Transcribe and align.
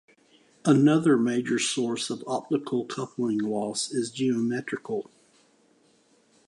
Another 0.65 1.15
major 1.15 1.59
source 1.59 2.09
of 2.09 2.23
optical 2.25 2.85
coupling 2.87 3.37
loss 3.37 3.91
is 3.91 4.09
geometrical. 4.09 5.11